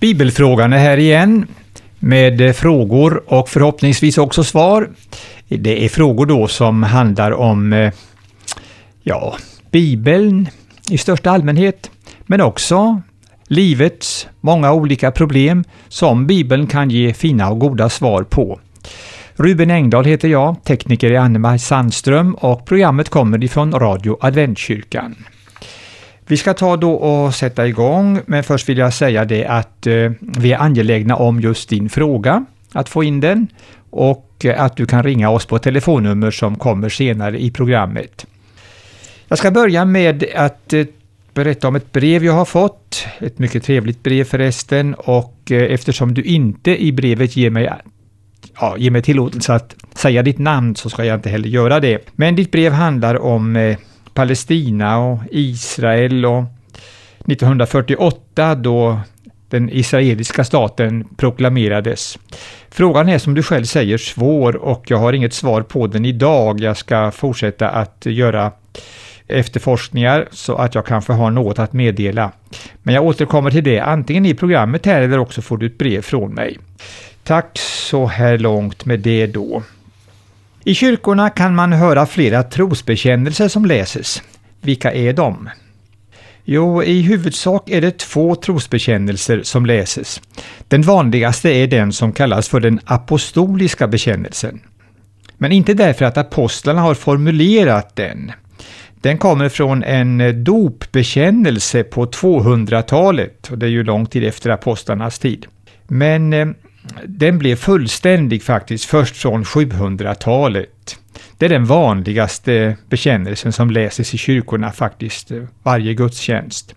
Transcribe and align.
Bibelfrågan 0.00 0.72
är 0.72 0.78
här 0.78 0.96
igen 0.96 1.46
med 1.98 2.40
eh, 2.40 2.52
frågor 2.52 3.22
och 3.26 3.48
förhoppningsvis 3.48 4.18
också 4.18 4.44
svar. 4.44 4.90
Det 5.48 5.84
är 5.84 5.88
frågor 5.88 6.26
då 6.26 6.48
som 6.48 6.82
handlar 6.82 7.30
om 7.30 7.72
eh, 7.72 7.92
ja, 9.02 9.36
Bibeln 9.70 10.48
i 10.90 10.98
största 10.98 11.30
allmänhet, 11.30 11.90
men 12.26 12.40
också 12.40 13.02
livets 13.46 14.28
många 14.40 14.72
olika 14.72 15.10
problem 15.10 15.64
som 15.88 16.26
Bibeln 16.26 16.66
kan 16.66 16.90
ge 16.90 17.14
fina 17.14 17.50
och 17.50 17.58
goda 17.58 17.88
svar 17.88 18.22
på. 18.22 18.60
Ruben 19.36 19.70
Engdahl 19.70 20.04
heter 20.04 20.28
jag, 20.28 20.64
tekniker 20.64 21.10
är 21.10 21.18
Annemaj 21.18 21.58
Sandström 21.58 22.34
och 22.34 22.66
programmet 22.66 23.08
kommer 23.08 23.44
ifrån 23.44 23.72
Radio 23.72 24.18
Adventkyrkan. 24.20 25.14
Vi 26.30 26.36
ska 26.36 26.54
ta 26.54 26.76
då 26.76 26.92
och 26.92 27.34
sätta 27.34 27.66
igång, 27.66 28.20
men 28.26 28.44
först 28.44 28.68
vill 28.68 28.78
jag 28.78 28.94
säga 28.94 29.24
det 29.24 29.46
att 29.46 29.86
eh, 29.86 30.12
vi 30.20 30.52
är 30.52 30.58
angelägna 30.58 31.16
om 31.16 31.40
just 31.40 31.68
din 31.68 31.88
fråga, 31.88 32.44
att 32.72 32.88
få 32.88 33.04
in 33.04 33.20
den 33.20 33.48
och 33.90 34.44
eh, 34.44 34.62
att 34.62 34.76
du 34.76 34.86
kan 34.86 35.02
ringa 35.02 35.30
oss 35.30 35.46
på 35.46 35.58
telefonnummer 35.58 36.30
som 36.30 36.56
kommer 36.56 36.88
senare 36.88 37.42
i 37.42 37.50
programmet. 37.50 38.26
Jag 39.28 39.38
ska 39.38 39.50
börja 39.50 39.84
med 39.84 40.24
att 40.34 40.72
eh, 40.72 40.86
berätta 41.34 41.68
om 41.68 41.76
ett 41.76 41.92
brev 41.92 42.24
jag 42.24 42.32
har 42.32 42.44
fått, 42.44 43.06
ett 43.18 43.38
mycket 43.38 43.64
trevligt 43.64 44.02
brev 44.02 44.24
förresten, 44.24 44.94
och 44.94 45.50
eftersom 45.50 46.14
du 46.14 46.22
inte 46.22 46.82
i 46.82 46.92
brevet 46.92 47.36
ger 47.36 47.50
mig 47.50 47.70
ja, 48.60 48.76
ge 48.78 48.90
mig 48.90 49.02
tillåtelse 49.02 49.54
att 49.54 49.76
säga 49.94 50.22
ditt 50.22 50.38
namn 50.38 50.76
så 50.76 50.90
ska 50.90 51.04
jag 51.04 51.14
inte 51.14 51.30
heller 51.30 51.48
göra 51.48 51.80
det. 51.80 52.12
Men 52.12 52.36
ditt 52.36 52.50
brev 52.50 52.72
handlar 52.72 53.18
om 53.22 53.76
Palestina 54.18 54.98
och 54.98 55.18
Israel 55.30 56.26
och 56.26 56.44
1948 57.26 58.54
då 58.54 59.00
den 59.48 59.70
israeliska 59.70 60.44
staten 60.44 61.04
proklamerades. 61.16 62.18
Frågan 62.70 63.08
är 63.08 63.18
som 63.18 63.34
du 63.34 63.42
själv 63.42 63.64
säger 63.64 63.98
svår 63.98 64.56
och 64.56 64.90
jag 64.90 64.98
har 64.98 65.12
inget 65.12 65.34
svar 65.34 65.62
på 65.62 65.86
den 65.86 66.04
idag. 66.04 66.60
Jag 66.60 66.76
ska 66.76 67.10
fortsätta 67.10 67.68
att 67.68 68.06
göra 68.06 68.52
efterforskningar 69.28 70.28
så 70.30 70.54
att 70.54 70.74
jag 70.74 70.86
kanske 70.86 71.12
har 71.12 71.30
något 71.30 71.58
att 71.58 71.72
meddela. 71.72 72.32
Men 72.82 72.94
jag 72.94 73.04
återkommer 73.04 73.50
till 73.50 73.64
det 73.64 73.80
antingen 73.80 74.26
i 74.26 74.34
programmet 74.34 74.86
här 74.86 75.02
eller 75.02 75.18
också 75.18 75.42
får 75.42 75.56
du 75.56 75.66
ett 75.66 75.78
brev 75.78 76.02
från 76.02 76.34
mig. 76.34 76.58
Tack 77.24 77.58
så 77.58 78.06
här 78.06 78.38
långt 78.38 78.84
med 78.84 79.00
det 79.00 79.26
då. 79.26 79.62
I 80.68 80.74
kyrkorna 80.74 81.30
kan 81.30 81.54
man 81.54 81.72
höra 81.72 82.06
flera 82.06 82.42
trosbekännelser 82.42 83.48
som 83.48 83.66
läses. 83.66 84.22
Vilka 84.60 84.92
är 84.92 85.12
de? 85.12 85.48
Jo, 86.44 86.82
i 86.82 87.02
huvudsak 87.02 87.70
är 87.70 87.80
det 87.80 87.98
två 87.98 88.34
trosbekännelser 88.34 89.42
som 89.42 89.66
läses. 89.66 90.20
Den 90.68 90.82
vanligaste 90.82 91.50
är 91.50 91.66
den 91.66 91.92
som 91.92 92.12
kallas 92.12 92.48
för 92.48 92.60
den 92.60 92.80
apostoliska 92.84 93.88
bekännelsen. 93.88 94.60
Men 95.38 95.52
inte 95.52 95.74
därför 95.74 96.04
att 96.04 96.16
apostlarna 96.16 96.80
har 96.80 96.94
formulerat 96.94 97.96
den. 97.96 98.32
Den 98.94 99.18
kommer 99.18 99.48
från 99.48 99.82
en 99.82 100.44
dopbekännelse 100.44 101.84
på 101.84 102.06
200-talet, 102.06 103.48
och 103.50 103.58
det 103.58 103.66
är 103.66 103.70
ju 103.70 103.84
lång 103.84 104.06
tid 104.06 104.24
efter 104.24 104.50
apostlarnas 104.50 105.18
tid. 105.18 105.46
Men 105.86 106.32
eh, 106.32 106.48
den 107.06 107.38
blev 107.38 107.56
fullständig 107.56 108.42
faktiskt 108.42 108.84
först 108.84 109.16
från 109.16 109.44
700-talet. 109.44 110.98
Det 111.38 111.44
är 111.44 111.50
den 111.50 111.64
vanligaste 111.64 112.76
bekännelsen 112.88 113.52
som 113.52 113.70
läses 113.70 114.14
i 114.14 114.18
kyrkorna 114.18 114.72
faktiskt 114.72 115.30
varje 115.62 115.94
gudstjänst. 115.94 116.74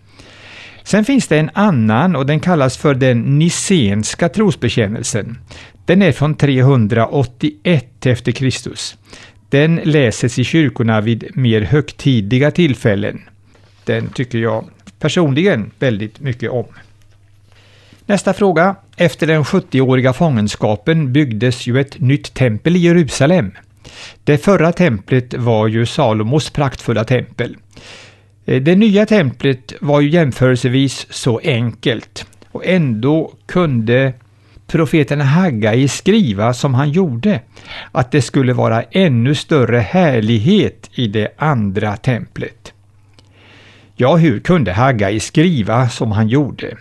Sen 0.84 1.06
finns 1.06 1.28
det 1.28 1.38
en 1.38 1.50
annan 1.54 2.16
och 2.16 2.26
den 2.26 2.40
kallas 2.40 2.78
för 2.78 2.96
den 2.96 3.40
nicenska 3.40 4.30
trosbekännelsen. 4.30 5.38
Den 5.86 6.02
är 6.02 6.12
från 6.12 6.36
381 6.36 8.06
efter 8.06 8.32
Kristus. 8.32 8.98
Den 9.50 9.76
läses 9.76 10.40
i 10.40 10.44
kyrkorna 10.44 11.02
vid 11.02 11.38
mer 11.38 11.62
högtidliga 11.62 12.52
tillfällen. 12.52 13.22
Den 13.86 14.10
tycker 14.10 14.38
jag 14.38 14.70
personligen 15.00 15.72
väldigt 15.80 16.20
mycket 16.20 16.52
om. 16.52 16.66
Nästa 18.06 18.34
fråga. 18.34 18.76
Efter 18.98 19.28
den 19.28 19.44
70-åriga 19.44 20.14
fångenskapen 20.14 21.14
byggdes 21.14 21.68
ju 21.68 21.80
ett 21.80 22.00
nytt 22.00 22.34
tempel 22.34 22.76
i 22.76 22.80
Jerusalem. 22.80 23.52
Det 24.24 24.38
förra 24.38 24.72
templet 24.72 25.34
var 25.34 25.68
ju 25.68 25.86
Salomos 25.86 26.50
praktfulla 26.50 27.04
tempel. 27.04 27.58
Eh, 28.46 28.62
det 28.62 28.76
nya 28.76 29.06
templet 29.06 29.74
var 29.82 30.02
ju 30.02 30.10
jämförelsevis 30.10 31.08
så 31.10 31.40
enkelt 31.44 32.26
och 32.52 32.66
ändå 32.66 33.34
kunde 33.46 34.14
profeten 34.68 35.22
Haggai 35.22 35.88
skriva 35.88 36.54
som 36.54 36.74
han 36.74 36.92
gjorde, 36.92 37.40
att 37.92 38.12
det 38.12 38.22
skulle 38.22 38.54
vara 38.54 38.84
ännu 38.84 39.36
större 39.36 39.80
härlighet 39.80 40.90
i 40.94 41.08
det 41.08 41.28
andra 41.38 41.98
templet. 41.98 42.74
Ja, 43.96 44.16
hur 44.16 44.40
kunde 44.40 44.74
Haggai 44.74 45.20
skriva 45.20 45.90
som 45.90 46.12
han 46.12 46.28
gjorde? 46.28 46.78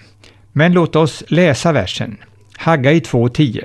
Men 0.61 0.73
låt 0.73 0.97
oss 0.97 1.25
läsa 1.29 1.73
versen. 1.73 2.17
Haggai 2.57 2.99
2.10. 2.99 3.65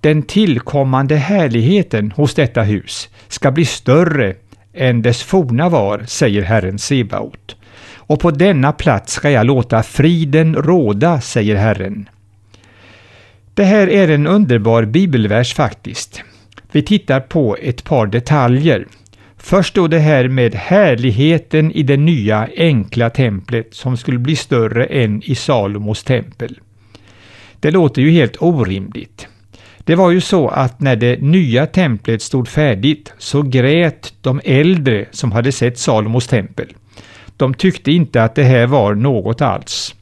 Den 0.00 0.22
tillkommande 0.22 1.16
härligheten 1.16 2.12
hos 2.12 2.34
detta 2.34 2.62
hus 2.62 3.08
ska 3.28 3.50
bli 3.50 3.64
större 3.64 4.34
än 4.74 5.02
dess 5.02 5.22
forna 5.22 5.68
var, 5.68 6.04
säger 6.06 6.42
Herren 6.42 6.78
Sebaot. 6.78 7.56
Och 7.96 8.20
på 8.20 8.30
denna 8.30 8.72
plats 8.72 9.12
ska 9.12 9.30
jag 9.30 9.46
låta 9.46 9.82
friden 9.82 10.54
råda, 10.54 11.20
säger 11.20 11.56
Herren. 11.56 12.08
Det 13.54 13.64
här 13.64 13.88
är 13.88 14.08
en 14.08 14.26
underbar 14.26 14.84
bibelvers 14.84 15.54
faktiskt. 15.54 16.22
Vi 16.72 16.82
tittar 16.82 17.20
på 17.20 17.56
ett 17.56 17.84
par 17.84 18.06
detaljer. 18.06 18.86
Först 19.48 19.74
då 19.74 19.88
det 19.88 19.98
här 19.98 20.28
med 20.28 20.54
härligheten 20.54 21.72
i 21.72 21.82
det 21.82 21.96
nya 21.96 22.48
enkla 22.56 23.10
templet 23.10 23.74
som 23.74 23.96
skulle 23.96 24.18
bli 24.18 24.36
större 24.36 24.84
än 24.84 25.22
i 25.22 25.34
Salomos 25.34 26.04
tempel. 26.04 26.60
Det 27.60 27.70
låter 27.70 28.02
ju 28.02 28.10
helt 28.10 28.42
orimligt. 28.42 29.28
Det 29.78 29.94
var 29.94 30.10
ju 30.10 30.20
så 30.20 30.48
att 30.48 30.80
när 30.80 30.96
det 30.96 31.22
nya 31.22 31.66
templet 31.66 32.22
stod 32.22 32.48
färdigt 32.48 33.12
så 33.18 33.42
grät 33.42 34.14
de 34.20 34.40
äldre 34.44 35.06
som 35.10 35.32
hade 35.32 35.52
sett 35.52 35.78
Salomos 35.78 36.26
tempel. 36.26 36.72
De 37.36 37.54
tyckte 37.54 37.92
inte 37.92 38.22
att 38.22 38.34
det 38.34 38.44
här 38.44 38.66
var 38.66 38.94
något 38.94 39.40
alls. 39.40 39.94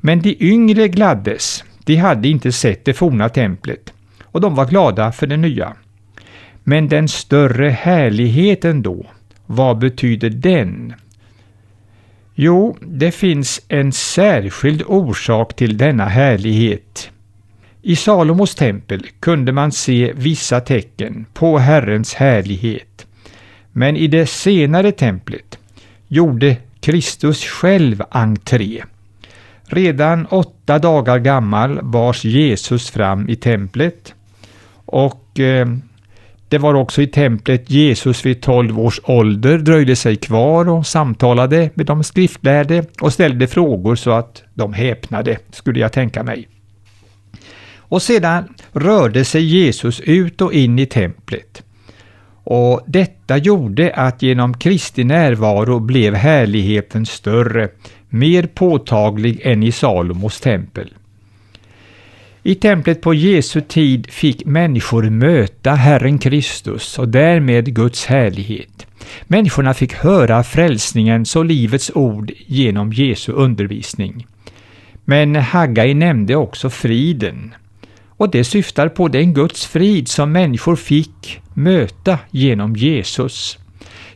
Men 0.00 0.20
de 0.20 0.36
yngre 0.40 0.88
gladdes. 0.88 1.64
De 1.84 1.96
hade 1.96 2.28
inte 2.28 2.52
sett 2.52 2.84
det 2.84 2.94
forna 2.94 3.28
templet 3.28 3.92
och 4.22 4.40
de 4.40 4.54
var 4.54 4.66
glada 4.66 5.12
för 5.12 5.26
det 5.26 5.36
nya. 5.36 5.72
Men 6.64 6.88
den 6.88 7.08
större 7.08 7.68
härligheten 7.68 8.82
då, 8.82 9.06
vad 9.46 9.78
betyder 9.78 10.30
den? 10.30 10.94
Jo, 12.34 12.76
det 12.80 13.10
finns 13.10 13.60
en 13.68 13.92
särskild 13.92 14.82
orsak 14.86 15.56
till 15.56 15.76
denna 15.76 16.04
härlighet. 16.04 17.10
I 17.82 17.96
Salomos 17.96 18.54
tempel 18.54 19.06
kunde 19.20 19.52
man 19.52 19.72
se 19.72 20.12
vissa 20.16 20.60
tecken 20.60 21.26
på 21.32 21.58
Herrens 21.58 22.14
härlighet. 22.14 23.06
Men 23.72 23.96
i 23.96 24.06
det 24.06 24.26
senare 24.26 24.92
templet 24.92 25.58
gjorde 26.08 26.56
Kristus 26.80 27.44
själv 27.44 28.02
entré. 28.10 28.82
Redan 29.64 30.26
åtta 30.26 30.78
dagar 30.78 31.18
gammal 31.18 31.84
bars 31.84 32.24
Jesus 32.24 32.90
fram 32.90 33.28
i 33.28 33.36
templet 33.36 34.14
och 34.84 35.40
eh, 35.40 35.66
det 36.52 36.58
var 36.58 36.74
också 36.74 37.02
i 37.02 37.06
templet 37.06 37.70
Jesus 37.70 38.26
vid 38.26 38.42
12 38.42 38.80
års 38.80 39.00
ålder 39.04 39.58
dröjde 39.58 39.96
sig 39.96 40.16
kvar 40.16 40.68
och 40.68 40.86
samtalade 40.86 41.70
med 41.74 41.86
de 41.86 42.04
skriftlärde 42.04 42.84
och 43.00 43.12
ställde 43.12 43.46
frågor 43.46 43.94
så 43.94 44.10
att 44.10 44.42
de 44.54 44.72
häpnade, 44.72 45.38
skulle 45.50 45.80
jag 45.80 45.92
tänka 45.92 46.22
mig. 46.22 46.48
Och 47.76 48.02
sedan 48.02 48.54
rörde 48.72 49.24
sig 49.24 49.42
Jesus 49.42 50.00
ut 50.00 50.40
och 50.40 50.52
in 50.52 50.78
i 50.78 50.86
templet. 50.86 51.62
Och 52.44 52.80
detta 52.86 53.36
gjorde 53.36 53.94
att 53.94 54.22
genom 54.22 54.54
Kristi 54.54 55.04
närvaro 55.04 55.78
blev 55.78 56.14
härligheten 56.14 57.06
större, 57.06 57.68
mer 58.08 58.46
påtaglig 58.46 59.40
än 59.42 59.62
i 59.62 59.72
Salomos 59.72 60.40
tempel. 60.40 60.90
I 62.44 62.54
templet 62.54 63.00
på 63.00 63.14
Jesu 63.14 63.60
tid 63.60 64.06
fick 64.10 64.44
människor 64.44 65.02
möta 65.02 65.74
Herren 65.74 66.18
Kristus 66.18 66.98
och 66.98 67.08
därmed 67.08 67.74
Guds 67.74 68.06
härlighet. 68.06 68.86
Människorna 69.22 69.74
fick 69.74 69.92
höra 69.94 70.42
frälsningens 70.42 71.36
och 71.36 71.44
livets 71.44 71.90
ord 71.94 72.32
genom 72.46 72.92
Jesu 72.92 73.32
undervisning. 73.32 74.26
Men 75.04 75.36
Haggai 75.36 75.94
nämnde 75.94 76.36
också 76.36 76.70
friden. 76.70 77.54
Och 78.08 78.30
det 78.30 78.44
syftar 78.44 78.88
på 78.88 79.08
den 79.08 79.34
Guds 79.34 79.66
frid 79.66 80.08
som 80.08 80.32
människor 80.32 80.76
fick 80.76 81.40
möta 81.54 82.18
genom 82.30 82.76
Jesus. 82.76 83.58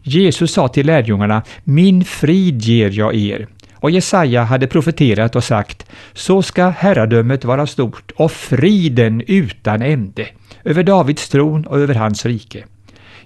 Jesus 0.02 0.52
sa 0.52 0.68
till 0.68 0.86
lärjungarna, 0.86 1.42
Min 1.64 2.04
frid 2.04 2.62
ger 2.62 2.90
jag 2.90 3.14
er 3.14 3.48
och 3.80 3.90
Jesaja 3.90 4.42
hade 4.42 4.66
profeterat 4.66 5.36
och 5.36 5.44
sagt, 5.44 5.86
så 6.12 6.42
ska 6.42 6.68
herradömet 6.68 7.44
vara 7.44 7.66
stort 7.66 8.12
och 8.16 8.32
friden 8.32 9.22
utan 9.26 9.82
ände 9.82 10.26
över 10.64 10.82
Davids 10.82 11.28
tron 11.28 11.66
och 11.66 11.78
över 11.78 11.94
hans 11.94 12.26
rike. 12.26 12.64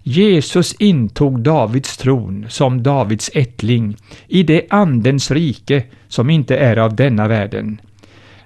Jesus 0.02 0.74
intog 0.74 1.40
Davids 1.40 1.96
tron 1.96 2.46
som 2.48 2.82
Davids 2.82 3.30
ättling 3.34 3.96
i 4.28 4.42
det 4.42 4.66
Andens 4.70 5.30
rike 5.30 5.84
som 6.08 6.30
inte 6.30 6.56
är 6.56 6.76
av 6.76 6.96
denna 6.96 7.28
världen. 7.28 7.80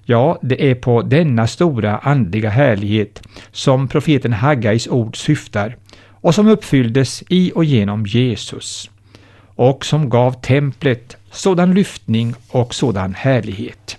Ja, 0.05 0.39
det 0.43 0.71
är 0.71 0.75
på 0.75 1.03
denna 1.03 1.47
stora 1.47 1.99
andliga 1.99 2.51
härlighet 2.51 3.23
som 3.53 3.89
profeten 3.89 4.33
Haggais 4.33 4.89
ord 4.89 5.17
syftar 5.17 5.77
och 6.07 6.35
som 6.35 6.49
uppfylldes 6.49 7.23
i 7.29 7.53
och 7.55 7.65
genom 7.65 8.07
Jesus 8.07 8.91
och 9.57 9.85
som 9.85 10.11
gav 10.11 10.33
templet 10.33 11.17
sådan 11.35 11.75
lyftning 11.75 12.35
och 12.49 12.75
sådan 12.75 13.15
härlighet. 13.15 13.99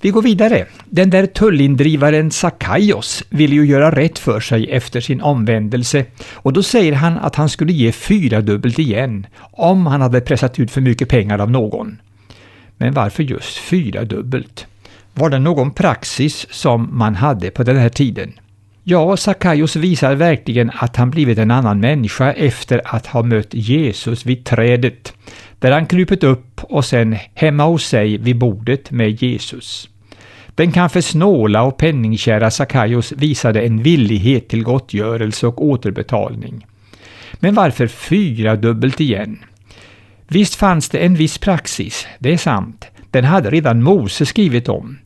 Vi 0.00 0.10
går 0.10 0.22
vidare. 0.22 0.66
Den 0.84 1.10
där 1.10 1.26
tullindrivaren 1.26 2.30
Sakaios 2.30 3.24
ville 3.28 3.54
ju 3.54 3.66
göra 3.66 3.90
rätt 3.90 4.18
för 4.18 4.40
sig 4.40 4.70
efter 4.70 5.00
sin 5.00 5.20
omvändelse 5.20 6.04
och 6.32 6.52
då 6.52 6.62
säger 6.62 6.92
han 6.92 7.18
att 7.18 7.36
han 7.36 7.48
skulle 7.48 7.72
ge 7.72 7.92
fyradubbelt 7.92 8.78
igen 8.78 9.26
om 9.40 9.86
han 9.86 10.00
hade 10.00 10.20
pressat 10.20 10.58
ut 10.58 10.70
för 10.70 10.80
mycket 10.80 11.08
pengar 11.08 11.38
av 11.38 11.50
någon. 11.50 12.00
Men 12.76 12.94
varför 12.94 13.22
just 13.22 13.56
fyradubbelt? 13.56 14.66
Var 15.14 15.30
det 15.30 15.38
någon 15.38 15.70
praxis 15.70 16.46
som 16.50 16.88
man 16.92 17.14
hade 17.14 17.50
på 17.50 17.62
den 17.62 17.76
här 17.76 17.88
tiden? 17.88 18.32
Ja, 18.88 19.16
Sakaios 19.16 19.76
visar 19.76 20.14
verkligen 20.14 20.70
att 20.74 20.96
han 20.96 21.10
blivit 21.10 21.38
en 21.38 21.50
annan 21.50 21.80
människa 21.80 22.32
efter 22.32 22.80
att 22.84 23.06
ha 23.06 23.22
mött 23.22 23.54
Jesus 23.54 24.26
vid 24.26 24.44
trädet, 24.44 25.14
där 25.58 25.72
han 25.72 25.86
krupit 25.86 26.24
upp 26.24 26.60
och 26.64 26.84
sen 26.84 27.16
hemma 27.34 27.64
hos 27.64 27.86
sig 27.86 28.18
vid 28.18 28.38
bordet 28.38 28.90
med 28.90 29.22
Jesus. 29.22 29.88
Den 30.54 30.72
kanske 30.72 31.02
snåla 31.02 31.62
och 31.62 31.76
penningkära 31.76 32.50
Sakaios 32.50 33.12
visade 33.12 33.62
en 33.62 33.82
villighet 33.82 34.48
till 34.48 34.62
gottgörelse 34.62 35.46
och 35.46 35.64
återbetalning. 35.64 36.66
Men 37.34 37.54
varför 37.54 37.86
fyra 37.86 38.56
dubbelt 38.56 39.00
igen? 39.00 39.38
Visst 40.28 40.54
fanns 40.54 40.88
det 40.88 40.98
en 40.98 41.14
viss 41.14 41.38
praxis, 41.38 42.06
det 42.18 42.32
är 42.32 42.38
sant. 42.38 42.86
Den 43.10 43.24
hade 43.24 43.50
redan 43.50 43.82
Mose 43.82 44.26
skrivit 44.26 44.68
om. 44.68 44.98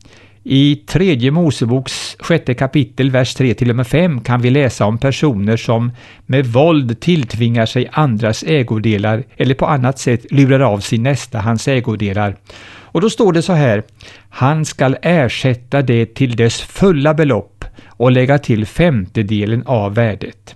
I 0.43 0.75
tredje 0.75 1.31
Moseboks 1.31 2.15
sjätte 2.19 2.53
kapitel, 2.53 3.11
vers 3.11 3.33
3 3.33 3.53
till 3.53 3.69
och 3.69 3.75
med 3.75 3.87
5 3.87 4.21
kan 4.21 4.41
vi 4.41 4.49
läsa 4.49 4.85
om 4.85 4.97
personer 4.97 5.57
som 5.57 5.91
med 6.25 6.45
våld 6.45 6.99
tilltvingar 6.99 7.65
sig 7.65 7.89
andras 7.91 8.43
ägodelar 8.43 9.23
eller 9.37 9.55
på 9.55 9.65
annat 9.65 9.99
sätt 9.99 10.31
lurar 10.31 10.59
av 10.59 10.79
sin 10.79 11.03
nästa 11.03 11.39
hans 11.39 11.67
ägodelar. 11.67 12.35
Och 12.65 13.01
då 13.01 13.09
står 13.09 13.33
det 13.33 13.41
så 13.41 13.53
här, 13.53 13.83
han 14.29 14.65
skall 14.65 14.97
ersätta 15.01 15.81
det 15.81 16.15
till 16.15 16.35
dess 16.35 16.61
fulla 16.61 17.13
belopp 17.13 17.65
och 17.87 18.11
lägga 18.11 18.37
till 18.37 18.65
femtedelen 18.65 19.63
av 19.65 19.95
värdet. 19.95 20.55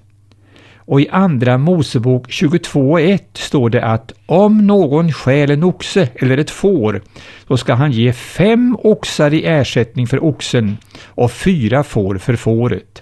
Och 0.86 1.02
i 1.02 1.10
Andra 1.10 1.58
Mosebok 1.58 2.28
22.1 2.30 3.20
står 3.34 3.70
det 3.70 3.84
att 3.84 4.12
om 4.26 4.68
någon 4.68 5.12
stjäl 5.12 5.52
en 5.52 5.64
oxe 5.64 6.10
eller 6.16 6.38
ett 6.38 6.52
får, 6.52 7.02
då 7.48 7.58
ska 7.58 7.74
han 7.74 7.92
ge 7.92 8.14
fem 8.14 8.78
oxar 8.84 9.34
i 9.34 9.46
ersättning 9.46 10.08
för 10.08 10.24
oxen 10.24 10.78
och 11.06 11.32
fyra 11.32 11.84
får 11.84 12.18
för 12.18 12.36
fåret. 12.36 13.02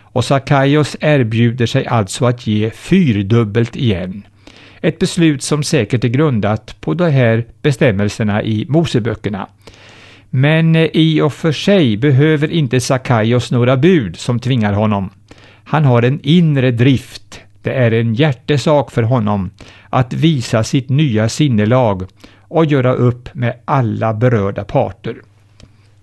Och 0.00 0.24
Sakaios 0.24 0.96
erbjuder 1.00 1.66
sig 1.66 1.86
alltså 1.86 2.24
att 2.24 2.46
ge 2.46 2.70
fyrdubbelt 2.70 3.76
igen. 3.76 4.26
Ett 4.80 4.98
beslut 4.98 5.42
som 5.42 5.62
säkert 5.62 6.04
är 6.04 6.08
grundat 6.08 6.80
på 6.80 6.94
de 6.94 7.10
här 7.10 7.46
bestämmelserna 7.62 8.42
i 8.42 8.66
Moseböckerna. 8.68 9.48
Men 10.30 10.76
eh, 10.76 10.88
i 10.92 11.20
och 11.20 11.32
för 11.32 11.52
sig 11.52 11.96
behöver 11.96 12.50
inte 12.50 12.80
Sakaios 12.80 13.50
några 13.50 13.76
bud 13.76 14.16
som 14.16 14.40
tvingar 14.40 14.72
honom. 14.72 15.10
Han 15.68 15.84
har 15.84 16.02
en 16.02 16.20
inre 16.22 16.70
drift. 16.70 17.40
Det 17.62 17.72
är 17.72 17.90
en 17.90 18.14
hjärtesak 18.14 18.90
för 18.90 19.02
honom 19.02 19.50
att 19.90 20.12
visa 20.12 20.64
sitt 20.64 20.88
nya 20.88 21.28
sinnelag 21.28 22.06
och 22.40 22.64
göra 22.64 22.94
upp 22.94 23.34
med 23.34 23.54
alla 23.64 24.14
berörda 24.14 24.64
parter. 24.64 25.16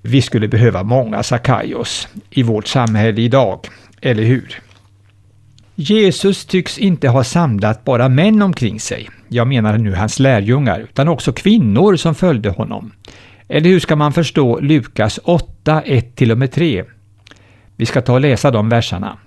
Vi 0.01 0.21
skulle 0.21 0.48
behöva 0.48 0.83
många 0.83 1.24
Sakaios 1.24 2.07
i 2.30 2.44
vårt 2.44 2.68
samhälle 2.68 3.21
idag, 3.21 3.60
eller 4.01 4.24
hur? 4.24 4.62
Jesus 5.75 6.45
tycks 6.45 6.77
inte 6.77 7.10
ha 7.10 7.24
samlat 7.24 7.83
bara 7.83 8.10
män 8.10 8.42
omkring 8.42 8.80
sig, 8.80 9.10
jag 9.27 9.48
menar 9.48 9.77
nu 9.77 9.94
hans 9.95 10.19
lärjungar, 10.19 10.80
utan 10.80 11.07
också 11.07 11.33
kvinnor 11.33 11.95
som 11.95 12.15
följde 12.15 12.50
honom. 12.50 12.92
Eller 13.48 13.69
hur 13.69 13.80
ska 13.80 13.95
man 13.95 14.13
förstå 14.13 14.60
Lukas 14.60 15.19
8, 15.24 15.81
1-3? 15.86 16.86
Vi 17.75 17.86
ska 17.86 18.01
ta 18.01 18.13
och 18.13 18.21
läsa 18.21 18.51
de 18.51 18.69
verserna. 18.69 19.18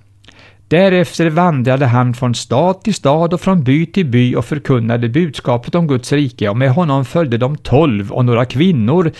Därefter 0.68 1.30
vandrade 1.30 1.86
han 1.86 2.14
från 2.14 2.34
stad 2.34 2.82
till 2.82 2.94
stad 2.94 3.34
och 3.34 3.40
från 3.40 3.64
by 3.64 3.86
till 3.86 4.06
by 4.06 4.34
och 4.34 4.44
förkunnade 4.44 5.08
budskapet 5.08 5.74
om 5.74 5.86
Guds 5.86 6.12
rike 6.12 6.48
och 6.48 6.56
med 6.56 6.70
honom 6.70 7.04
följde 7.04 7.38
de 7.38 7.56
tolv 7.56 8.12
och 8.12 8.24
några 8.24 8.44
kvinnor 8.44 9.12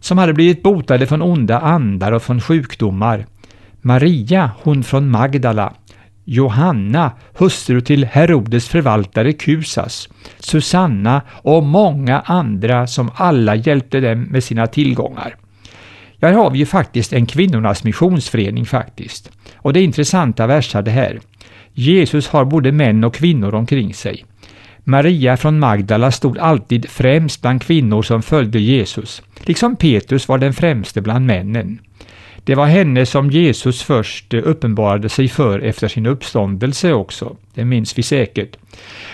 som 0.00 0.18
hade 0.18 0.32
blivit 0.32 0.62
botade 0.62 1.06
från 1.06 1.22
onda 1.22 1.60
andar 1.60 2.12
och 2.12 2.22
från 2.22 2.40
sjukdomar. 2.40 3.26
Maria, 3.80 4.50
hon 4.62 4.84
från 4.84 5.10
Magdala, 5.10 5.72
Johanna, 6.24 7.12
hustru 7.38 7.80
till 7.80 8.04
Herodes 8.04 8.68
förvaltare 8.68 9.32
Kusas, 9.32 10.08
Susanna 10.38 11.22
och 11.28 11.62
många 11.62 12.20
andra 12.20 12.86
som 12.86 13.10
alla 13.14 13.54
hjälpte 13.54 14.00
dem 14.00 14.22
med 14.22 14.44
sina 14.44 14.66
tillgångar. 14.66 15.36
Där 16.24 16.32
har 16.32 16.50
vi 16.50 16.58
ju 16.58 16.66
faktiskt 16.66 17.12
en 17.12 17.26
kvinnornas 17.26 17.84
missionsförening 17.84 18.66
faktiskt. 18.66 19.30
Och 19.56 19.72
det 19.72 19.80
är 19.80 19.84
intressanta 19.84 20.46
versar 20.46 20.82
det 20.82 20.90
här. 20.90 21.20
Jesus 21.72 22.28
har 22.28 22.44
både 22.44 22.72
män 22.72 23.04
och 23.04 23.14
kvinnor 23.14 23.54
omkring 23.54 23.94
sig. 23.94 24.24
Maria 24.84 25.36
från 25.36 25.58
Magdala 25.58 26.10
stod 26.10 26.38
alltid 26.38 26.90
främst 26.90 27.42
bland 27.42 27.62
kvinnor 27.62 28.02
som 28.02 28.22
följde 28.22 28.60
Jesus, 28.60 29.22
liksom 29.40 29.76
Petrus 29.76 30.28
var 30.28 30.38
den 30.38 30.52
främste 30.52 31.00
bland 31.00 31.26
männen. 31.26 31.78
Det 32.44 32.54
var 32.54 32.66
henne 32.66 33.06
som 33.06 33.30
Jesus 33.30 33.82
först 33.82 34.34
uppenbarade 34.34 35.08
sig 35.08 35.28
för 35.28 35.60
efter 35.60 35.88
sin 35.88 36.06
uppståndelse 36.06 36.92
också, 36.92 37.36
det 37.54 37.64
minns 37.64 37.98
vi 37.98 38.02
säkert. 38.02 38.56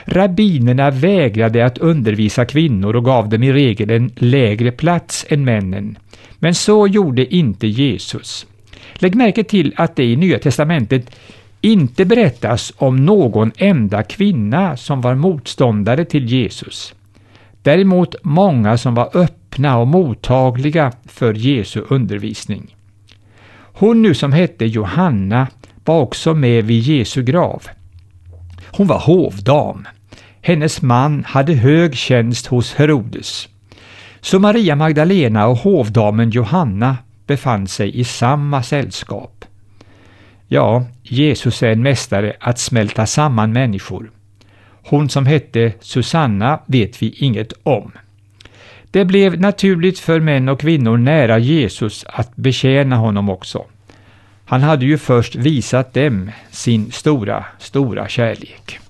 Rabbinerna 0.05 0.91
vägrade 0.91 1.67
att 1.67 1.79
undervisa 1.79 2.45
kvinnor 2.45 2.97
och 2.97 3.05
gav 3.05 3.29
dem 3.29 3.43
i 3.43 3.53
regel 3.53 3.91
en 3.91 4.13
lägre 4.17 4.71
plats 4.71 5.27
än 5.29 5.45
männen. 5.45 5.97
Men 6.43 6.55
så 6.55 6.87
gjorde 6.87 7.35
inte 7.35 7.67
Jesus. 7.67 8.47
Lägg 8.95 9.15
märke 9.15 9.45
till 9.45 9.75
att 9.77 9.97
det 9.97 10.05
i 10.05 10.17
Nya 10.17 10.39
testamentet 10.39 11.11
inte 11.61 12.05
berättas 12.05 12.73
om 12.77 13.05
någon 13.07 13.53
enda 13.57 14.03
kvinna 14.03 14.77
som 14.77 15.01
var 15.01 15.15
motståndare 15.15 16.05
till 16.05 16.27
Jesus. 16.27 16.95
Däremot 17.63 18.15
många 18.23 18.79
som 18.79 18.95
var 18.95 19.17
öppna 19.17 19.79
och 19.79 19.87
mottagliga 19.87 20.93
för 21.07 21.35
Jesu 21.35 21.83
undervisning. 21.89 22.77
Hon 23.81 24.03
nu 24.03 24.15
som 24.15 24.33
hette 24.33 24.67
Johanna 24.67 25.47
var 25.85 26.01
också 26.01 26.35
med 26.35 26.65
vid 26.65 26.83
Jesu 26.83 27.23
grav. 27.23 27.63
Hon 28.67 28.87
var 28.87 28.99
hovdam. 28.99 29.89
Hennes 30.43 30.83
man 30.83 31.25
hade 31.25 31.55
hög 31.55 31.95
tjänst 31.97 32.47
hos 32.47 32.75
Herodes. 32.75 33.49
Så 34.21 34.39
Maria 34.39 34.77
Magdalena 34.77 35.47
och 35.47 35.57
hovdamen 35.57 36.31
Johanna 36.31 36.97
befann 37.27 37.69
sig 37.69 38.01
i 38.01 38.05
samma 38.05 38.63
sällskap. 38.63 39.45
Ja, 40.49 40.85
Jesus 41.03 41.63
är 41.63 41.73
en 41.73 41.83
mästare 41.83 42.37
att 42.41 42.59
smälta 42.59 43.07
samman 43.07 43.53
människor. 43.53 44.11
Hon 44.83 45.09
som 45.09 45.27
hette 45.27 45.73
Susanna 45.81 46.61
vet 46.67 47.03
vi 47.03 47.15
inget 47.17 47.53
om. 47.63 47.93
Det 48.91 49.05
blev 49.05 49.41
naturligt 49.41 49.99
för 49.99 50.21
män 50.21 50.49
och 50.49 50.61
kvinnor 50.61 50.97
nära 50.97 51.39
Jesus 51.39 52.05
att 52.09 52.37
betjäna 52.37 52.97
honom 52.97 53.29
också. 53.29 53.65
Han 54.45 54.63
hade 54.63 54.85
ju 54.85 54.99
först 54.99 55.35
visat 55.35 55.95
dem 55.95 56.31
sin 56.51 56.93
stora, 56.93 57.45
stora 57.59 58.09
kärlek. 58.09 58.81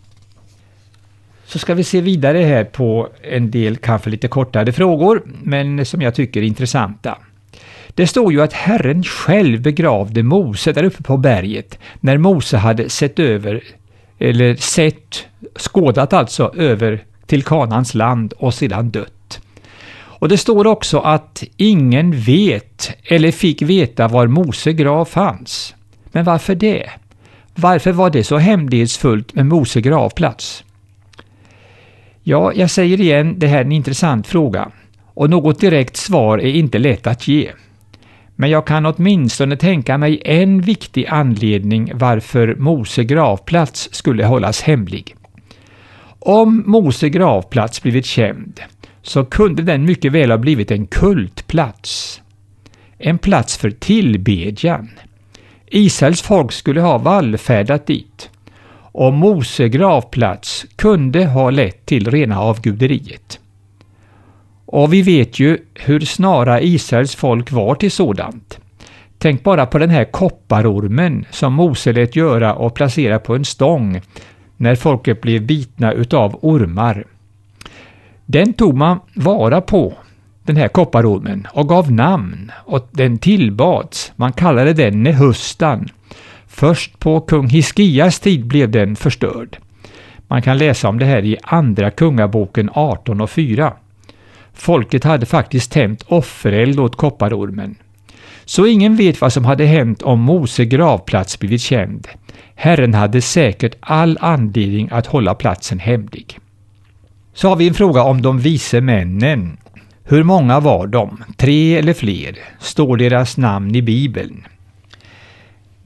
Så 1.51 1.59
ska 1.59 1.75
vi 1.75 1.85
se 1.85 2.01
vidare 2.01 2.39
här 2.39 2.65
på 2.65 3.09
en 3.23 3.51
del 3.51 3.77
kanske 3.77 4.11
lite 4.11 4.29
kortare 4.29 4.73
frågor, 4.73 5.23
men 5.43 5.87
som 5.87 6.03
jag 6.03 6.15
tycker 6.15 6.41
är 6.41 6.45
intressanta. 6.45 7.19
Det 7.89 8.07
står 8.07 8.33
ju 8.33 8.43
att 8.43 8.53
Herren 8.53 9.03
själv 9.03 9.63
begravde 9.63 10.23
Mose 10.23 10.73
där 10.73 10.85
uppe 10.85 11.03
på 11.03 11.17
berget 11.17 11.79
när 12.01 12.19
Mose 12.19 12.57
hade 12.57 12.89
sett 12.89 13.19
över, 13.19 13.63
eller 14.19 14.55
sett, 14.55 15.27
skådat 15.59 16.13
alltså, 16.13 16.53
över 16.57 17.05
till 17.27 17.43
Kanans 17.43 17.95
land 17.95 18.33
och 18.37 18.55
sedan 18.55 18.91
dött. 18.91 19.41
Och 19.93 20.29
det 20.29 20.39
står 20.39 20.67
också 20.67 20.99
att 20.99 21.45
ingen 21.57 22.21
vet 22.21 22.91
eller 23.05 23.31
fick 23.31 23.63
veta 23.63 24.09
var 24.09 24.27
Mose 24.27 24.73
grav 24.73 25.05
fanns. 25.05 25.75
Men 26.13 26.25
varför 26.25 26.55
det? 26.55 26.91
Varför 27.55 27.93
var 27.93 28.11
det 28.11 28.25
så 28.25 28.39
hemlighetsfullt 28.39 29.35
med 29.35 29.47
Mose 29.47 29.81
gravplats? 29.81 30.65
Ja, 32.23 32.53
jag 32.55 32.71
säger 32.71 33.01
igen, 33.01 33.39
det 33.39 33.47
här 33.47 33.59
är 33.59 33.65
en 33.65 33.73
intressant 33.73 34.27
fråga 34.27 34.71
och 35.15 35.31
något 35.31 35.61
direkt 35.61 35.97
svar 35.97 36.39
är 36.39 36.53
inte 36.53 36.79
lätt 36.79 37.07
att 37.07 37.29
ge. 37.29 37.53
Men 38.37 38.51
jag 38.51 38.67
kan 38.67 38.87
åtminstone 38.87 39.57
tänka 39.57 39.99
mig 39.99 40.23
en 40.25 40.61
viktig 40.61 41.07
anledning 41.07 41.93
varför 41.95 42.55
Mose 42.55 43.05
gravplats 43.05 43.89
skulle 43.93 44.25
hållas 44.25 44.63
hemlig. 44.63 45.17
Om 46.19 46.63
Mose 46.67 47.09
gravplats 47.09 47.83
blivit 47.83 48.07
känd 48.07 48.61
så 49.03 49.25
kunde 49.25 49.63
den 49.63 49.85
mycket 49.85 50.13
väl 50.13 50.31
ha 50.31 50.39
blivit 50.39 50.71
en 50.71 50.87
kultplats. 50.87 52.21
En 52.99 53.19
plats 53.19 53.57
för 53.57 53.71
tillbedjan. 53.71 54.91
Israels 55.67 56.23
folk 56.23 56.53
skulle 56.53 56.81
ha 56.81 56.99
vallfärdat 56.99 57.87
dit 57.87 58.30
och 58.93 59.13
Mose 59.13 59.69
gravplats 59.69 60.67
kunde 60.77 61.27
ha 61.27 61.51
lett 61.51 61.87
till 61.87 62.11
rena 62.11 62.41
avguderiet. 62.41 63.41
Och 64.67 64.93
vi 64.93 65.03
vet 65.03 65.41
ju 65.41 65.59
hur 65.75 66.01
snara 66.01 66.61
Israels 66.61 67.15
folk 67.15 67.53
var 67.53 67.75
till 67.75 67.91
sådant. 67.91 68.61
Tänk 69.19 69.43
bara 69.43 69.67
på 69.67 69.79
den 69.79 69.91
här 69.91 70.05
kopparormen 70.05 71.25
som 71.31 71.53
Mose 71.53 71.93
lät 71.93 72.17
göra 72.17 72.55
och 72.55 72.75
placera 72.75 73.19
på 73.19 73.35
en 73.35 73.45
stång 73.45 74.01
när 74.57 74.75
folket 74.75 75.21
blev 75.21 75.43
bitna 75.43 75.93
utav 75.93 76.39
ormar. 76.43 77.05
Den 78.27 78.53
tog 78.53 78.77
man 78.77 79.01
vara 79.15 79.61
på, 79.61 79.95
den 80.43 80.57
här 80.57 80.69
kopparormen, 80.69 81.47
och 81.53 81.69
gav 81.69 81.93
namn 81.93 82.53
och 82.65 82.89
den 82.91 83.19
tillbads. 83.19 84.13
Man 84.17 84.33
kallade 84.33 84.73
den 84.73 85.03
Nehustan. 85.03 85.89
Först 86.53 86.99
på 86.99 87.21
kung 87.21 87.49
Hiskias 87.49 88.21
tid 88.21 88.47
blev 88.47 88.71
den 88.71 88.97
förstörd. 88.97 89.59
Man 90.29 90.43
kan 90.43 90.59
läsa 90.59 90.89
om 90.89 90.99
det 90.99 91.05
här 91.05 91.25
i 91.25 91.37
Andra 91.43 91.91
Kungaboken 91.91 92.71
18 92.73 93.21
och 93.21 93.31
4. 93.31 93.73
Folket 94.53 95.05
hade 95.05 95.27
faktiskt 95.27 95.73
tänt 95.73 96.05
offereld 96.07 96.81
åt 96.81 96.97
kopparormen. 96.97 97.75
Så 98.45 98.67
ingen 98.67 98.97
vet 98.97 99.21
vad 99.21 99.33
som 99.33 99.45
hade 99.45 99.65
hänt 99.65 100.03
om 100.03 100.21
Mose 100.21 100.65
gravplats 100.65 101.39
blivit 101.39 101.61
känd. 101.61 102.09
Herren 102.55 102.95
hade 102.95 103.23
säkert 103.23 103.75
all 103.81 104.19
anledning 104.21 104.89
att 104.93 105.07
hålla 105.07 105.35
platsen 105.35 105.79
hemlig. 105.79 106.39
Så 107.35 107.49
har 107.49 107.57
vi 107.57 107.69
en 107.69 107.75
fråga 107.75 108.03
om 108.03 108.23
de 108.23 108.39
vise 108.39 108.81
männen. 108.81 109.57
Hur 110.05 110.23
många 110.23 110.61
var 110.61 110.87
de? 110.87 111.25
Tre 111.37 111.77
eller 111.77 111.93
fler? 111.93 112.39
Står 112.59 112.97
deras 112.97 113.37
namn 113.37 113.75
i 113.75 113.83
Bibeln? 113.83 114.45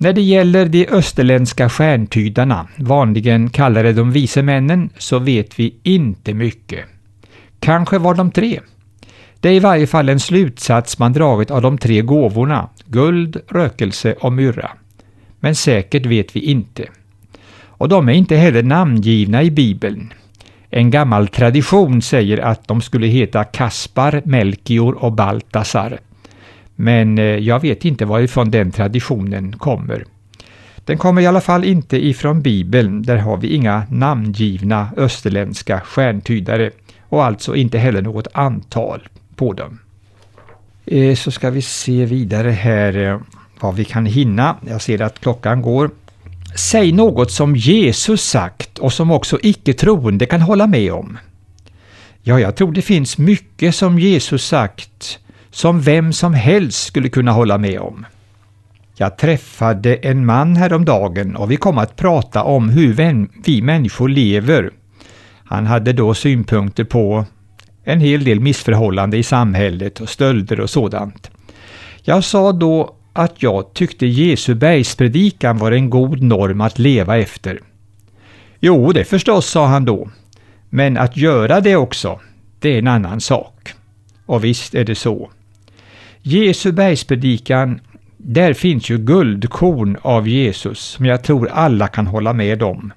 När 0.04 0.12
det 0.12 0.23
gäller 0.23 0.66
de 0.66 0.87
österländska 0.87 1.68
stjärntydarna, 1.68 2.68
vanligen 2.76 3.50
kallade 3.50 3.92
de 3.92 4.12
vise 4.12 4.42
männen, 4.42 4.90
så 4.99 5.18
vet 5.18 5.58
vi 5.58 5.75
inte 5.82 6.34
mycket. 6.34 6.84
Kanske 7.61 7.99
var 7.99 8.14
de 8.14 8.30
tre. 8.30 8.61
Det 9.40 9.49
är 9.49 9.52
i 9.52 9.61
varje 9.61 9.87
fall 9.87 10.08
en 10.08 10.20
slutsats 10.20 10.99
man 10.99 11.12
dragit 11.12 11.50
av 11.50 11.62
de 11.62 11.78
tre 11.78 12.02
gåvorna, 12.02 12.68
guld, 12.87 13.40
rökelse 13.49 14.14
och 14.20 14.32
myrra. 14.32 14.70
Men 15.40 15.54
säkert 15.54 16.06
vet 16.06 16.37
vi 16.37 16.40
inte. 16.40 16.88
Och 17.62 17.88
de 17.88 18.08
är 18.08 18.12
inte 18.12 18.37
heller 18.37 18.62
namngivna 18.62 19.42
i 19.42 19.50
Bibeln. 19.50 20.12
En 20.70 20.90
gammal 20.90 21.28
tradition 21.28 22.02
säger 22.02 22.38
att 22.38 22.68
de 22.68 22.80
skulle 22.80 23.06
heta 23.06 23.44
Kaspar, 23.44 24.23
Melchior 24.25 25.04
och 25.04 25.12
Baltasar. 25.12 25.99
Men 26.76 27.19
eh, 27.19 27.25
jag 27.25 27.61
vet 27.61 27.85
inte 27.85 28.04
varifrån 28.04 28.50
den 28.50 28.73
traditionen 28.73 29.59
kommer. 29.59 30.04
Den 30.85 30.99
kommer 30.99 31.23
i 31.23 31.26
alla 31.26 31.40
fall 31.40 31.64
inte 31.64 32.07
ifrån 32.07 32.43
Bibeln, 32.43 33.02
där 33.02 33.16
har 33.16 33.37
vi 33.37 33.49
inga 33.49 33.83
namngivna 33.90 34.88
österländska 34.97 35.81
stjärntydare 35.81 36.71
och 37.09 37.25
alltså 37.25 37.57
inte 37.57 37.78
heller 37.78 38.02
något 38.02 38.26
antal 38.33 39.09
på 39.37 39.52
dem. 39.52 39.78
Eh, 40.87 41.14
så 41.14 41.31
ska 41.31 41.50
vi 41.50 41.62
se 41.62 42.04
vidare 42.04 42.50
här 42.50 42.97
eh, 42.97 43.21
vad 43.61 43.75
vi 43.75 43.85
kan 43.85 44.07
hinna. 44.07 44.57
Jag 44.69 44.83
ser 44.83 45.02
att 45.02 45.21
klockan 45.21 45.62
går. 45.62 45.90
Säg 46.57 46.93
något 46.93 47.31
som 47.31 47.57
Jesus 47.57 48.23
sagt 48.23 48.78
och 48.78 48.93
som 48.93 49.11
också 49.11 49.38
icke-troende 49.43 50.26
kan 50.26 50.40
hålla 50.40 50.66
med 50.66 50.93
om. 50.93 51.19
Ja, 52.23 52.40
jag 52.40 52.57
tror 52.57 52.73
det 52.73 52.83
finns 52.83 53.19
mycket 53.19 53.75
som 53.75 53.99
Jesus 53.99 54.47
sagt 54.47 55.19
som 55.54 55.80
vem 55.80 56.12
som 56.12 56.34
helst 56.34 56.87
skulle 56.87 57.08
kunna 57.08 57.32
hålla 57.32 57.58
med 57.58 57.80
om. 57.80 58.06
Jag 58.96 59.16
träffade 59.16 59.94
en 59.94 60.26
man 60.26 60.56
häromdagen 60.56 61.37
och 61.37 61.50
vi 61.50 61.56
kom 61.56 61.78
att 61.78 61.96
prata 61.96 62.42
om 62.42 62.68
hur 62.68 62.92
vi 63.44 63.62
människor 63.62 64.08
lever. 64.08 64.70
Han 65.44 65.66
hade 65.66 65.92
då 65.92 66.14
synpunkter 66.14 66.84
på 66.84 67.25
en 67.84 68.00
hel 68.00 68.25
del 68.25 68.40
missförhållanden 68.40 69.20
i 69.20 69.23
samhället 69.23 70.00
och 70.00 70.08
stölder 70.08 70.61
och 70.61 70.70
sådant. 70.70 71.30
Jag 72.02 72.25
sa 72.25 72.52
då 72.52 72.94
att 73.12 73.42
jag 73.42 73.75
tyckte 73.75 74.06
Jesu 74.06 74.54
bergspredikan 74.54 75.58
var 75.58 75.73
en 75.73 75.90
god 75.90 76.23
norm 76.23 76.61
att 76.61 76.78
leva 76.78 77.18
efter. 77.18 77.61
Jo, 78.61 78.92
det 78.92 79.04
förstås, 79.04 79.46
sa 79.46 79.66
han 79.66 79.84
då. 79.84 80.11
Men 80.70 80.99
att 80.99 81.16
göra 81.16 81.61
det 81.61 81.76
också, 81.76 82.20
det 82.58 82.75
är 82.75 82.78
en 82.78 82.88
annan 82.88 83.20
sak. 83.20 83.75
Och 84.26 84.44
visst 84.44 84.75
är 84.75 84.84
det 84.84 84.94
så. 84.94 85.30
Jesu 86.26 86.73
bergspredikan, 86.73 87.81
där 88.16 88.52
finns 88.52 88.90
ju 88.90 88.99
guldkorn 88.99 89.97
av 90.02 90.28
Jesus 90.28 90.81
som 90.81 91.07
jag 91.07 91.23
tror 91.25 91.49
alla 91.49 91.88
kan 91.88 92.07
hålla 92.07 92.33
med 92.33 92.62
om. 92.62 92.93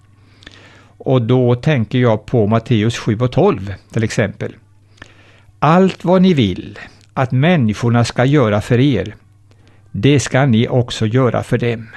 Och 0.97 1.21
då 1.21 1.55
tänker 1.55 1.99
jag 1.99 2.25
på 2.25 2.47
Matteus 2.47 2.97
7 2.97 3.17
och 3.19 3.31
12 3.31 3.73
till 3.93 4.03
exempel. 4.03 4.55
Allt 5.59 6.05
vad 6.05 6.21
ni 6.21 6.33
vill 6.33 6.79
att 7.13 7.31
människorna 7.31 8.05
ska 8.05 8.25
göra 8.25 8.61
för 8.61 8.79
er, 8.79 9.15
det 9.91 10.19
ska 10.19 10.45
ni 10.45 10.67
också 10.67 11.05
göra 11.05 11.43
för 11.43 11.57
dem. 11.57 11.87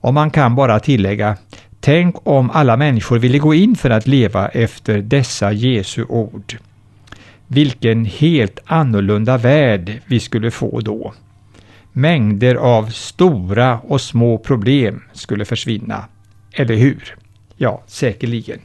Och 0.00 0.14
man 0.14 0.30
kan 0.30 0.54
bara 0.54 0.80
tillägga, 0.80 1.36
tänk 1.80 2.16
om 2.22 2.50
alla 2.50 2.76
människor 2.76 3.18
ville 3.18 3.38
gå 3.38 3.54
in 3.54 3.76
för 3.76 3.90
att 3.90 4.06
leva 4.06 4.48
efter 4.48 4.98
dessa 4.98 5.52
Jesu 5.52 6.04
ord. 6.04 6.56
Vilken 7.48 8.04
helt 8.04 8.58
annorlunda 8.64 9.38
värld 9.38 10.00
vi 10.06 10.20
skulle 10.20 10.50
få 10.50 10.80
då. 10.80 11.14
Mängder 11.92 12.54
av 12.54 12.86
stora 12.86 13.78
och 13.78 14.00
små 14.00 14.38
problem 14.38 15.02
skulle 15.12 15.44
försvinna, 15.44 16.04
eller 16.52 16.74
hur? 16.74 17.16
Ja, 17.56 17.82
säkerligen. 17.86 18.58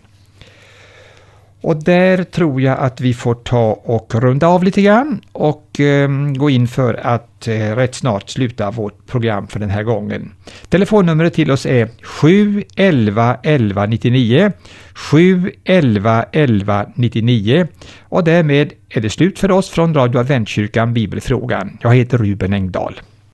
Och 1.62 1.84
där 1.84 2.24
tror 2.24 2.62
jag 2.62 2.80
att 2.80 3.02
vi 3.02 3.14
får 3.14 3.36
ta 3.36 3.72
och 3.84 4.16
runda 4.16 4.48
av 4.48 4.64
lite 4.64 4.82
grann 4.82 5.22
och 5.32 5.80
eh, 5.80 6.10
gå 6.36 6.50
in 6.50 6.68
för 6.68 6.94
att 6.94 7.48
eh, 7.48 7.76
rätt 7.76 7.96
snart 7.96 8.30
sluta 8.30 8.72
vårt 8.72 9.08
program 9.08 9.48
för 9.48 9.60
den 9.60 9.70
här 9.70 9.84
gången. 9.84 10.32
Telefonnumret 10.70 11.34
till 11.34 11.52
oss 11.52 11.66
är 11.66 11.90
711 12.04 13.38
11 13.44 13.86
99 13.86 14.52
711 14.94 16.26
11 16.32 16.86
99 16.96 17.68
och 18.02 18.24
därmed 18.24 18.74
är 18.90 19.02
det 19.02 19.10
slut 19.10 19.40
för 19.40 19.52
oss 19.52 19.70
från 19.70 19.94
Radio 19.94 20.20
Adventkyrkan 20.20 20.94
Bibelfrågan. 20.94 21.78
Jag 21.82 21.96
heter 21.96 22.18
Ruben 22.18 22.54
Engdahl. 22.54 23.02